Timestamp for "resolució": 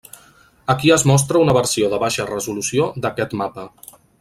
2.31-2.91